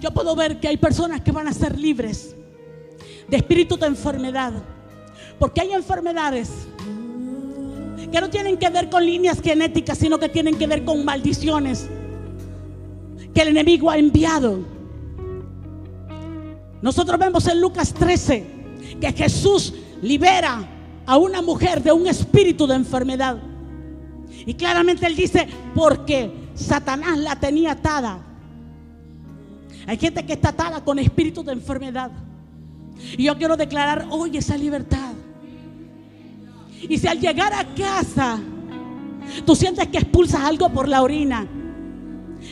Yo 0.00 0.10
puedo 0.10 0.34
ver 0.34 0.58
que 0.58 0.66
hay 0.68 0.76
personas 0.76 1.20
que 1.20 1.30
van 1.30 1.46
a 1.46 1.52
ser 1.52 1.78
libres 1.78 2.34
de 3.28 3.36
espíritu 3.36 3.76
de 3.76 3.86
enfermedad. 3.86 4.52
Porque 5.38 5.60
hay 5.60 5.72
enfermedades 5.72 6.50
que 8.10 8.20
no 8.20 8.30
tienen 8.30 8.56
que 8.56 8.68
ver 8.68 8.90
con 8.90 9.06
líneas 9.06 9.40
genéticas, 9.40 9.98
sino 9.98 10.18
que 10.18 10.28
tienen 10.28 10.56
que 10.56 10.66
ver 10.66 10.84
con 10.84 11.04
maldiciones 11.04 11.88
que 13.36 13.42
el 13.42 13.48
enemigo 13.48 13.90
ha 13.90 13.98
enviado. 13.98 14.60
Nosotros 16.80 17.20
vemos 17.20 17.46
en 17.46 17.60
Lucas 17.60 17.92
13 17.92 18.46
que 18.98 19.12
Jesús 19.12 19.74
libera 20.00 20.66
a 21.04 21.18
una 21.18 21.42
mujer 21.42 21.82
de 21.82 21.92
un 21.92 22.06
espíritu 22.06 22.66
de 22.66 22.76
enfermedad. 22.76 23.36
Y 24.46 24.54
claramente 24.54 25.04
él 25.04 25.14
dice, 25.14 25.46
porque 25.74 26.48
Satanás 26.54 27.18
la 27.18 27.38
tenía 27.38 27.72
atada. 27.72 28.20
Hay 29.86 29.98
gente 29.98 30.24
que 30.24 30.32
está 30.32 30.48
atada 30.48 30.82
con 30.82 30.98
espíritus 30.98 31.44
de 31.44 31.52
enfermedad. 31.52 32.10
Y 33.18 33.24
yo 33.24 33.36
quiero 33.36 33.54
declarar 33.54 34.06
hoy 34.08 34.38
esa 34.38 34.56
libertad. 34.56 35.12
Y 36.88 36.96
si 36.96 37.06
al 37.06 37.20
llegar 37.20 37.52
a 37.52 37.66
casa 37.74 38.38
tú 39.44 39.54
sientes 39.54 39.86
que 39.88 39.98
expulsas 39.98 40.40
algo 40.40 40.70
por 40.70 40.88
la 40.88 41.02
orina, 41.02 41.46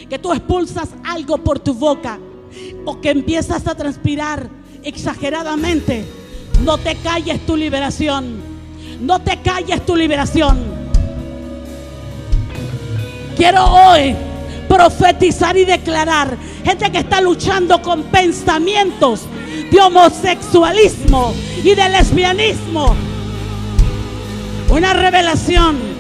que 0.06 0.18
tú 0.18 0.32
expulsas 0.32 0.90
algo 1.04 1.38
por 1.38 1.58
tu 1.58 1.75
boca, 1.75 2.18
o 2.84 3.00
que 3.00 3.11
empiezas 3.11 3.66
a 3.66 3.75
transpirar 3.75 4.49
exageradamente, 4.82 6.04
no 6.62 6.78
te 6.78 6.94
calles 6.96 7.44
tu 7.46 7.56
liberación. 7.56 8.54
No 9.00 9.20
te 9.20 9.40
calles 9.40 9.84
tu 9.84 9.96
liberación. 9.96 10.58
Quiero 13.37 13.64
hoy 13.64 14.14
profetizar 14.68 15.56
y 15.56 15.64
declarar. 15.64 16.37
Gente 16.64 16.90
que 16.90 16.99
está 16.99 17.20
luchando 17.20 17.82
con 17.82 18.04
pensamientos 18.04 19.23
de 19.70 19.80
homosexualismo 19.80 21.34
y 21.62 21.75
de 21.75 21.88
lesbianismo. 21.88 22.94
Una 24.70 24.94
revelación. 24.94 25.93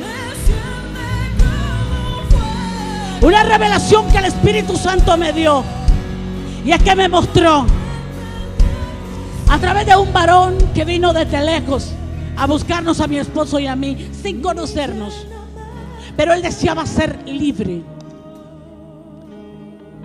Una 3.24 3.42
revelación 3.42 4.06
que 4.12 4.18
el 4.18 4.26
Espíritu 4.26 4.76
Santo 4.76 5.16
me 5.16 5.32
dio. 5.32 5.64
Y 6.62 6.72
es 6.72 6.82
que 6.82 6.94
me 6.94 7.08
mostró 7.08 7.64
a 9.48 9.58
través 9.58 9.86
de 9.86 9.96
un 9.96 10.12
varón 10.12 10.58
que 10.74 10.84
vino 10.84 11.14
desde 11.14 11.42
lejos 11.42 11.92
a 12.36 12.46
buscarnos 12.46 13.00
a 13.00 13.06
mi 13.06 13.16
esposo 13.16 13.58
y 13.58 13.66
a 13.66 13.74
mí 13.76 14.10
sin 14.12 14.42
conocernos. 14.42 15.26
Pero 16.18 16.34
él 16.34 16.42
deseaba 16.42 16.84
ser 16.84 17.26
libre. 17.26 17.80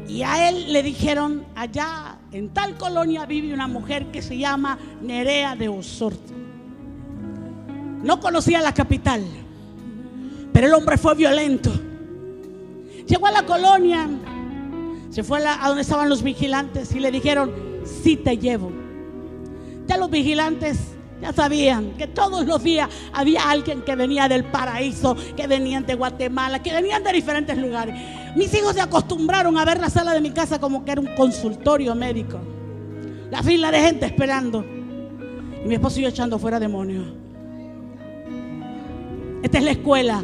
Y 0.07 0.23
a 0.23 0.47
él 0.47 0.71
le 0.71 0.81
dijeron, 0.81 1.43
allá 1.55 2.19
en 2.31 2.47
tal 2.53 2.77
colonia 2.77 3.25
vive 3.25 3.53
una 3.53 3.67
mujer 3.67 4.11
que 4.11 4.21
se 4.21 4.37
llama 4.37 4.79
Nerea 5.01 5.57
de 5.57 5.67
Osorto. 5.67 6.33
No 8.01 8.21
conocía 8.21 8.61
la 8.61 8.73
capital, 8.73 9.25
pero 10.53 10.67
el 10.67 10.73
hombre 10.73 10.97
fue 10.97 11.15
violento. 11.15 11.69
Llegó 13.09 13.25
a 13.25 13.31
la 13.31 13.43
colonia, 13.43 14.07
se 15.09 15.23
fue 15.23 15.43
a, 15.43 15.67
donde 15.67 15.81
estaban 15.81 16.07
los 16.07 16.21
vigilantes 16.21 16.93
y 16.93 16.99
le 16.99 17.09
dijeron, 17.09 17.51
sí 17.83 18.15
te 18.15 18.37
llevo. 18.37 18.71
Ya 19.87 19.97
los 19.97 20.11
vigilantes 20.11 20.77
ya 21.19 21.33
sabían 21.33 21.93
que 21.97 22.05
todos 22.05 22.45
los 22.45 22.61
días 22.61 22.87
había 23.11 23.49
alguien 23.49 23.81
que 23.81 23.95
venía 23.95 24.29
del 24.29 24.45
paraíso, 24.45 25.15
que 25.35 25.47
venían 25.47 25.87
de 25.87 25.95
Guatemala, 25.95 26.61
que 26.61 26.71
venían 26.71 27.03
de 27.03 27.11
diferentes 27.11 27.57
lugares. 27.57 27.95
Mis 28.35 28.53
hijos 28.53 28.75
se 28.75 28.81
acostumbraron 28.81 29.57
a 29.57 29.65
ver 29.65 29.79
la 29.79 29.89
sala 29.89 30.13
de 30.13 30.21
mi 30.21 30.29
casa 30.29 30.59
como 30.59 30.85
que 30.85 30.91
era 30.91 31.01
un 31.01 31.15
consultorio 31.15 31.95
médico. 31.95 32.39
La 33.31 33.41
fila 33.41 33.71
de 33.71 33.79
gente 33.79 34.05
esperando. 34.05 34.63
Y 35.63 35.67
mi 35.67 35.73
esposo 35.73 35.99
y 35.99 36.05
echando 36.05 36.37
fuera 36.37 36.59
demonios. 36.59 37.07
Esta 39.41 39.57
es 39.57 39.63
la 39.63 39.71
escuela 39.71 40.23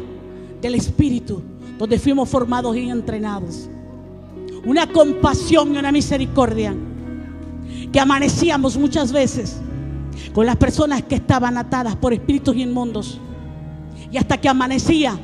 del 0.60 0.76
Espíritu, 0.76 1.42
donde 1.78 1.98
fuimos 1.98 2.28
formados 2.28 2.76
y 2.76 2.88
entrenados. 2.88 3.68
Una 4.64 4.86
compasión 4.86 5.74
y 5.74 5.78
una 5.78 5.92
misericordia 5.92 6.74
que 7.92 8.00
amanecíamos 8.00 8.76
muchas 8.76 9.12
veces 9.12 9.60
con 10.32 10.46
las 10.46 10.56
personas 10.56 11.02
que 11.02 11.16
estaban 11.16 11.56
atadas 11.58 11.96
por 11.96 12.12
espíritus 12.12 12.56
inmundos. 12.56 13.20
Y 14.10 14.16
hasta 14.16 14.38
que 14.38 14.48
amanecía, 14.48 15.18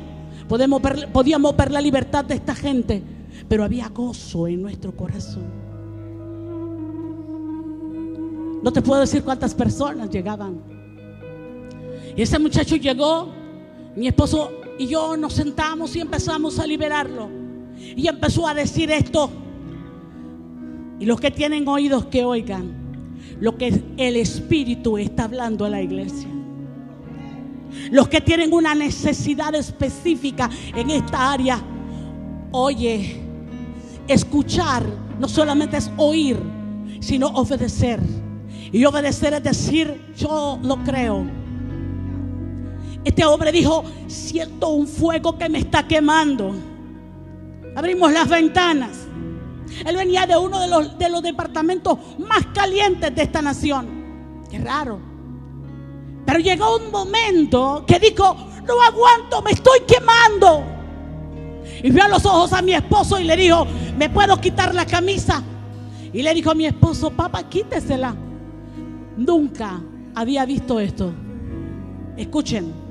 podíamos 0.47 1.55
ver 1.57 1.71
la 1.71 1.81
libertad 1.81 2.25
de 2.25 2.35
esta 2.35 2.55
gente, 2.55 3.01
pero 3.47 3.63
había 3.63 3.89
gozo 3.89 4.47
en 4.47 4.61
nuestro 4.61 4.95
corazón. 4.95 5.63
No 8.61 8.71
te 8.71 8.81
puedo 8.81 9.01
decir 9.01 9.23
cuántas 9.23 9.53
personas 9.53 10.09
llegaban. 10.09 10.57
Y 12.15 12.21
ese 12.21 12.39
muchacho 12.39 12.75
llegó, 12.75 13.29
mi 13.95 14.07
esposo 14.07 14.51
y 14.77 14.87
yo 14.87 15.17
nos 15.17 15.33
sentamos 15.33 15.95
y 15.95 15.99
empezamos 15.99 16.59
a 16.59 16.67
liberarlo. 16.67 17.29
Y 17.95 18.07
empezó 18.07 18.47
a 18.47 18.53
decir 18.53 18.91
esto. 18.91 19.29
Y 20.99 21.05
los 21.05 21.19
que 21.19 21.31
tienen 21.31 21.67
oídos 21.67 22.05
que 22.05 22.23
oigan 22.23 22.83
lo 23.39 23.57
que 23.57 23.83
el 23.97 24.15
Espíritu 24.15 24.97
está 24.97 25.25
hablando 25.25 25.65
a 25.65 25.69
la 25.69 25.81
iglesia. 25.81 26.29
Los 27.91 28.07
que 28.07 28.21
tienen 28.21 28.53
una 28.53 28.75
necesidad 28.75 29.53
específica 29.55 30.49
en 30.75 30.89
esta 30.91 31.33
área, 31.33 31.61
oye, 32.51 33.17
escuchar 34.07 34.85
no 35.19 35.27
solamente 35.27 35.77
es 35.77 35.91
oír, 35.97 36.37
sino 36.99 37.27
obedecer. 37.27 37.99
Y 38.71 38.85
obedecer 38.85 39.33
es 39.33 39.43
decir, 39.43 40.01
yo 40.17 40.59
lo 40.63 40.77
creo. 40.83 41.42
Este 43.03 43.25
hombre 43.25 43.51
dijo, 43.51 43.83
siento 44.07 44.69
un 44.69 44.87
fuego 44.87 45.37
que 45.37 45.49
me 45.49 45.59
está 45.59 45.87
quemando. 45.87 46.53
Abrimos 47.75 48.11
las 48.11 48.29
ventanas. 48.29 49.07
Él 49.85 49.97
venía 49.97 50.25
de 50.25 50.37
uno 50.37 50.59
de 50.59 50.67
los, 50.67 50.97
de 50.97 51.09
los 51.09 51.21
departamentos 51.21 51.97
más 52.19 52.45
calientes 52.53 53.13
de 53.13 53.23
esta 53.23 53.41
nación. 53.41 54.41
Qué 54.49 54.59
raro. 54.59 54.99
Pero 56.25 56.39
llegó 56.39 56.77
un 56.77 56.91
momento 56.91 57.83
que 57.85 57.99
dijo, 57.99 58.35
no 58.65 58.81
aguanto, 58.81 59.41
me 59.41 59.51
estoy 59.51 59.79
quemando. 59.81 60.63
Y 61.83 61.91
vio 61.91 62.03
a 62.03 62.07
los 62.07 62.25
ojos 62.25 62.53
a 62.53 62.61
mi 62.61 62.73
esposo 62.73 63.19
y 63.19 63.25
le 63.25 63.35
dijo, 63.35 63.67
¿me 63.97 64.09
puedo 64.09 64.39
quitar 64.39 64.73
la 64.73 64.85
camisa? 64.85 65.43
Y 66.13 66.21
le 66.21 66.33
dijo 66.33 66.51
a 66.51 66.55
mi 66.55 66.65
esposo, 66.65 67.11
papá, 67.11 67.49
quítesela. 67.49 68.15
Nunca 69.17 69.81
había 70.15 70.45
visto 70.45 70.79
esto. 70.79 71.11
Escuchen, 72.15 72.82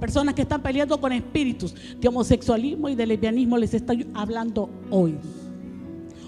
personas 0.00 0.34
que 0.34 0.42
están 0.42 0.62
peleando 0.62 1.00
con 1.00 1.12
espíritus 1.12 1.74
de 1.98 2.08
homosexualismo 2.08 2.88
y 2.88 2.94
de 2.94 3.06
lesbianismo, 3.06 3.58
les 3.58 3.74
estoy 3.74 4.06
hablando 4.14 4.70
hoy. 4.90 5.16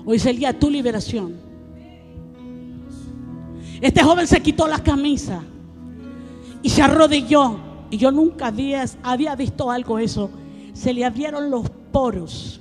Hoy 0.04 0.16
es 0.16 0.26
el 0.26 0.38
día 0.38 0.52
de 0.52 0.58
tu 0.58 0.70
liberación. 0.70 1.34
Este 3.80 4.02
joven 4.02 4.26
se 4.26 4.40
quitó 4.40 4.68
la 4.68 4.78
camisa 4.78 5.42
y 6.62 6.70
se 6.70 6.82
arrodilló. 6.82 7.58
Y 7.90 7.98
yo 7.98 8.10
nunca 8.10 8.46
había, 8.46 8.84
había 9.02 9.34
visto 9.34 9.70
algo 9.70 9.98
eso. 9.98 10.30
Se 10.72 10.92
le 10.92 11.04
abrieron 11.04 11.50
los 11.50 11.68
poros. 11.90 12.60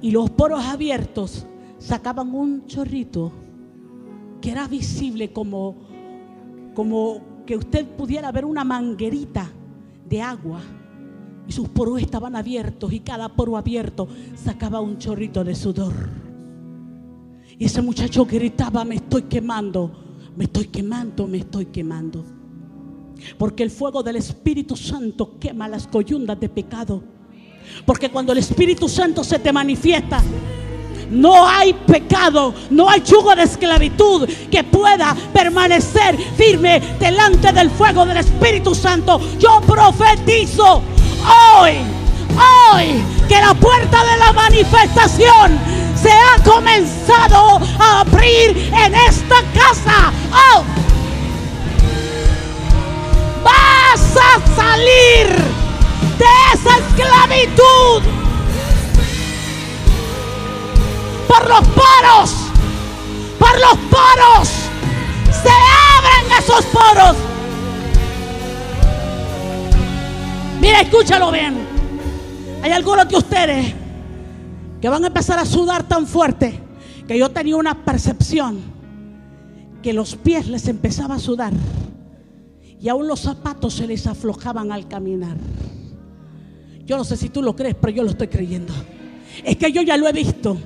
Y 0.00 0.10
los 0.10 0.30
poros 0.30 0.64
abiertos 0.64 1.46
sacaban 1.78 2.34
un 2.34 2.66
chorrito 2.66 3.32
que 4.40 4.50
era 4.50 4.66
visible 4.68 5.32
como, 5.32 5.76
como 6.74 7.31
que 7.46 7.56
usted 7.56 7.86
pudiera 7.86 8.30
ver 8.32 8.44
una 8.44 8.64
manguerita 8.64 9.50
de 10.08 10.20
agua 10.20 10.60
y 11.46 11.52
sus 11.52 11.68
poros 11.68 12.00
estaban 12.00 12.36
abiertos 12.36 12.92
y 12.92 13.00
cada 13.00 13.28
poro 13.28 13.56
abierto 13.56 14.08
sacaba 14.36 14.80
un 14.80 14.98
chorrito 14.98 15.42
de 15.44 15.54
sudor. 15.54 15.92
Y 17.58 17.64
ese 17.64 17.82
muchacho 17.82 18.24
gritaba, 18.24 18.84
me 18.84 18.96
estoy 18.96 19.22
quemando, 19.22 20.30
me 20.36 20.44
estoy 20.44 20.66
quemando, 20.66 21.26
me 21.26 21.38
estoy 21.38 21.66
quemando. 21.66 22.24
Porque 23.38 23.62
el 23.62 23.70
fuego 23.70 24.02
del 24.02 24.16
Espíritu 24.16 24.76
Santo 24.76 25.38
quema 25.38 25.68
las 25.68 25.86
coyundas 25.86 26.38
de 26.40 26.48
pecado. 26.48 27.02
Porque 27.86 28.10
cuando 28.10 28.32
el 28.32 28.38
Espíritu 28.38 28.88
Santo 28.88 29.22
se 29.22 29.38
te 29.38 29.52
manifiesta, 29.52 30.22
no 31.12 31.46
hay 31.46 31.74
pecado, 31.74 32.54
no 32.70 32.88
hay 32.88 33.02
yugo 33.02 33.34
de 33.34 33.42
esclavitud 33.42 34.26
que 34.50 34.64
pueda 34.64 35.14
permanecer 35.32 36.16
firme 36.36 36.80
delante 36.98 37.52
del 37.52 37.70
fuego 37.70 38.06
del 38.06 38.16
Espíritu 38.16 38.74
Santo. 38.74 39.20
Yo 39.38 39.60
profetizo 39.60 40.82
hoy, 41.56 41.76
hoy, 42.72 43.02
que 43.28 43.40
la 43.40 43.52
puerta 43.54 44.04
de 44.04 44.16
la 44.16 44.32
manifestación 44.32 45.58
se 45.94 46.10
ha 46.10 46.42
comenzado 46.42 47.60
a 47.78 48.00
abrir 48.00 48.72
en 48.72 48.94
esta 48.94 49.36
casa. 49.54 50.12
Oh, 50.32 50.64
vas 53.44 54.16
a 54.16 54.56
salir 54.56 55.28
de 56.18 56.24
esa 56.54 56.78
esclavitud 56.78 58.21
por 61.32 61.48
los 61.48 61.68
poros, 61.68 62.34
por 63.38 63.60
los 63.60 63.78
poros. 63.90 64.48
Se 65.30 65.48
abren 65.48 66.38
esos 66.38 66.64
poros. 66.66 67.16
Mira, 70.60 70.82
escúchalo 70.82 71.30
bien. 71.30 71.66
Hay 72.62 72.72
algunos 72.72 73.08
de 73.08 73.16
ustedes 73.16 73.74
que 74.80 74.88
van 74.88 75.04
a 75.04 75.06
empezar 75.06 75.38
a 75.38 75.46
sudar 75.46 75.88
tan 75.88 76.06
fuerte 76.06 76.60
que 77.08 77.18
yo 77.18 77.30
tenía 77.30 77.56
una 77.56 77.82
percepción 77.84 78.60
que 79.82 79.92
los 79.92 80.14
pies 80.16 80.48
les 80.48 80.68
empezaba 80.68 81.16
a 81.16 81.18
sudar 81.18 81.52
y 82.80 82.88
aún 82.88 83.08
los 83.08 83.20
zapatos 83.20 83.74
se 83.74 83.86
les 83.86 84.06
aflojaban 84.06 84.70
al 84.70 84.86
caminar. 84.86 85.36
Yo 86.84 86.96
no 86.96 87.04
sé 87.04 87.16
si 87.16 87.30
tú 87.30 87.42
lo 87.42 87.56
crees, 87.56 87.74
pero 87.80 87.92
yo 87.92 88.02
lo 88.02 88.10
estoy 88.10 88.28
creyendo. 88.28 88.74
Es 89.42 89.56
que 89.56 89.72
yo 89.72 89.82
ya 89.82 89.96
lo 89.96 90.08
he 90.08 90.12
visto. 90.12 90.58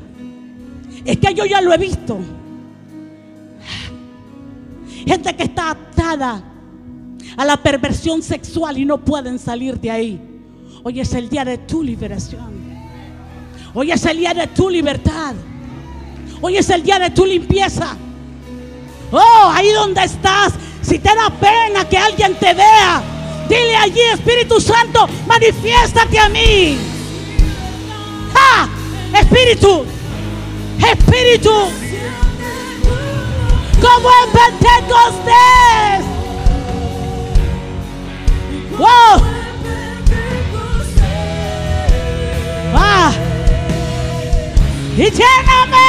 Es 1.06 1.18
que 1.18 1.32
yo 1.32 1.44
ya 1.44 1.60
lo 1.60 1.72
he 1.72 1.78
visto. 1.78 2.18
Gente 5.06 5.36
que 5.36 5.44
está 5.44 5.70
atada 5.70 6.42
a 7.36 7.44
la 7.44 7.56
perversión 7.56 8.22
sexual 8.22 8.76
y 8.76 8.84
no 8.84 8.98
pueden 8.98 9.38
salir 9.38 9.78
de 9.78 9.90
ahí. 9.90 10.20
Hoy 10.82 11.00
es 11.00 11.14
el 11.14 11.28
día 11.28 11.44
de 11.44 11.58
tu 11.58 11.82
liberación. 11.82 12.66
Hoy 13.72 13.92
es 13.92 14.04
el 14.04 14.18
día 14.18 14.34
de 14.34 14.48
tu 14.48 14.68
libertad. 14.68 15.34
Hoy 16.40 16.56
es 16.56 16.68
el 16.70 16.82
día 16.82 16.98
de 16.98 17.10
tu 17.10 17.24
limpieza. 17.24 17.96
Oh, 19.12 19.50
ahí 19.52 19.70
donde 19.70 20.02
estás, 20.02 20.54
si 20.82 20.98
te 20.98 21.14
da 21.14 21.30
pena 21.30 21.88
que 21.88 21.96
alguien 21.96 22.34
te 22.34 22.52
vea, 22.52 23.02
dile 23.48 23.76
allí, 23.76 24.00
Espíritu 24.12 24.60
Santo, 24.60 25.06
manifiéstate 25.28 26.18
a 26.18 26.28
mí. 26.28 26.76
¡Ah! 28.34 28.68
Espíritu, 29.14 29.84
Espíritu, 30.78 31.50
como 33.80 34.08
en 34.08 34.28
Pentecostés. 34.32 36.04
¡Wow! 38.78 39.22
¡Ah! 42.74 43.12
Y 44.96 45.10
lléname, 45.10 45.88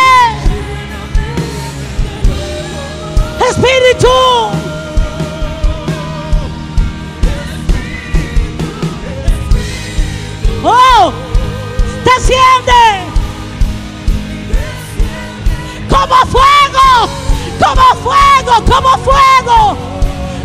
Espíritu. 3.50 4.08
¡Oh! 10.64 11.14
¡Desciende! 12.04 12.87
Como 16.08 16.26
fuego, 16.32 17.10
como 17.60 17.88
fuego, 18.04 18.66
como 18.66 18.98
fuego, 19.04 19.78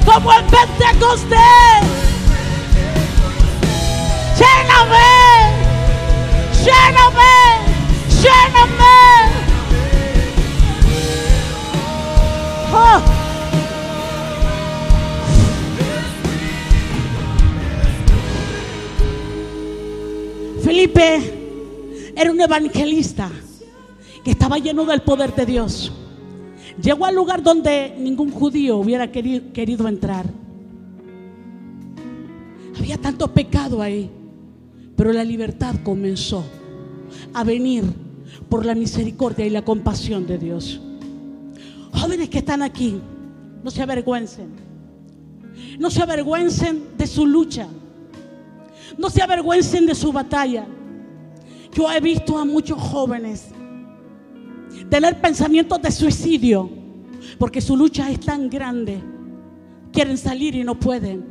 como 0.05 0.33
el 0.33 0.45
Pentecostés. 0.45 1.83
Lléname, 4.39 5.11
lléname, 6.65 7.35
lléname. 8.23 8.97
Oh. 12.75 13.03
Felipe 20.65 22.13
era 22.17 22.31
un 22.31 22.41
evangelista 22.41 23.31
que 24.25 24.31
estaba 24.31 24.59
lleno 24.59 24.85
del 24.85 25.03
poder 25.03 25.35
de 25.35 25.47
Dios. 25.47 25.93
Llegó 26.81 27.07
al 27.07 27.15
lugar 27.15 27.43
donde 27.43 27.95
ningún 27.99 28.31
judío 28.31 28.79
hubiera 28.79 29.11
querido, 29.11 29.89
entrar. 29.89 30.27
Había 32.79 32.99
tanto 32.99 33.29
pecado 33.29 33.83
ahí, 33.83 34.11
pero 34.97 35.13
la 35.13 35.25
libertad 35.25 35.75
comenzó 35.83 36.45
a 37.35 37.45
venir 37.45 37.85
por 38.49 38.65
la 38.65 38.75
misericordia 38.75 39.45
y 39.45 39.51
la 39.51 39.63
compasión 39.63 40.27
de 40.27 40.39
Dios. 40.39 40.81
Jóvenes 41.93 42.31
que 42.31 42.39
están 42.39 42.63
aquí, 42.63 42.99
no 43.63 43.71
se 43.71 43.83
avergüencen. 43.83 44.49
No 45.79 45.91
se 45.91 46.03
avergüencen 46.03 46.97
de 46.97 47.07
su 47.07 47.27
lucha. 47.27 47.69
No 48.97 49.11
se 49.11 49.23
avergüencen 49.23 49.87
de 49.87 49.95
su 49.95 50.13
batalla. 50.13 50.67
Yo 51.75 51.91
he 51.91 52.01
visto 52.01 52.39
a 52.39 52.45
muchos 52.45 52.79
jóvenes 52.79 53.49
tener 54.93 55.19
pensamientos 55.23 55.81
de 55.81 55.91
suicidio, 55.91 56.69
porque 57.39 57.63
su 57.63 57.79
lucha 57.79 58.11
es 58.11 58.21
tan 58.21 58.51
grande. 58.51 59.01
Quieren 59.91 60.19
salir 60.19 60.55
y 60.55 60.65
no 60.65 60.79
pueden. 60.79 61.25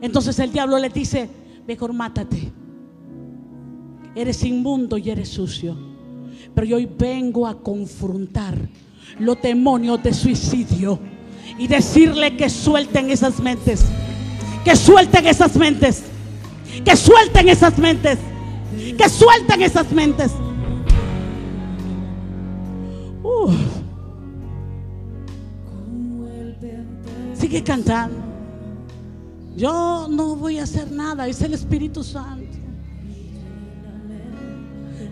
Entonces 0.00 0.38
el 0.38 0.50
diablo 0.50 0.78
les 0.78 0.94
dice, 0.94 1.28
mejor 1.68 1.92
mátate. 1.92 2.50
Eres 4.14 4.42
inmundo 4.44 4.96
y 4.96 5.10
eres 5.10 5.28
sucio. 5.28 5.76
Pero 6.54 6.66
yo 6.66 6.76
hoy 6.76 6.88
vengo 6.98 7.46
a 7.46 7.62
confrontar 7.62 8.56
los 9.18 9.42
demonios 9.42 10.02
de 10.02 10.14
suicidio 10.14 10.98
y 11.58 11.66
decirle 11.66 12.34
que 12.34 12.48
suelten 12.48 13.10
esas 13.10 13.40
mentes. 13.40 13.84
Que 14.64 14.74
suelten 14.74 15.26
esas 15.26 15.54
mentes. 15.54 16.04
Que 16.82 16.96
suelten 16.96 17.50
esas 17.50 17.76
mentes. 17.76 18.18
Que 18.96 19.06
suelten 19.10 19.60
esas 19.60 19.92
mentes. 19.92 20.32
Uh. 20.32 20.49
Sigue 27.50 27.64
cantando. 27.64 28.16
Yo 29.56 30.06
no 30.08 30.36
voy 30.36 30.60
a 30.60 30.62
hacer 30.62 30.92
nada, 30.92 31.26
es 31.26 31.42
el 31.42 31.52
Espíritu 31.52 32.04
Santo. 32.04 32.56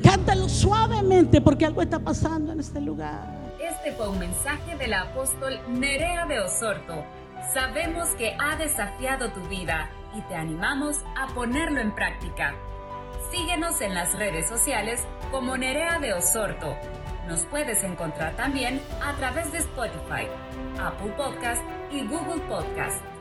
Cántalo 0.05 0.49
suavemente 0.49 1.41
porque 1.41 1.67
algo 1.67 1.83
está 1.83 1.99
pasando 1.99 2.53
en 2.53 2.61
este 2.61 2.81
lugar. 2.81 3.27
Este 3.61 3.91
fue 3.91 4.09
un 4.09 4.21
mensaje 4.21 4.77
del 4.77 4.95
apóstol 4.95 5.59
Nerea 5.69 6.27
de 6.27 6.39
Osorto. 6.39 7.05
Sabemos 7.53 8.07
que 8.11 8.37
ha 8.39 8.55
desafiado 8.55 9.33
tu 9.33 9.41
vida 9.49 9.91
y 10.17 10.21
te 10.29 10.37
animamos 10.37 10.95
a 11.17 11.35
ponerlo 11.35 11.81
en 11.81 11.93
práctica. 11.93 12.55
Síguenos 13.33 13.81
en 13.81 13.95
las 13.95 14.17
redes 14.17 14.49
sociales 14.49 15.01
como 15.33 15.57
Nerea 15.57 15.99
de 15.99 16.13
Osorto. 16.13 16.77
Nos 17.29 17.45
puedes 17.45 17.85
encontrar 17.85 18.35
también 18.37 18.81
a 19.03 19.15
través 19.17 19.53
de 19.53 19.59
Spotify, 19.59 20.27
Apple 20.81 21.13
Podcast 21.17 21.63
y 21.93 22.07
Google 22.07 22.41
Podcast. 22.49 23.18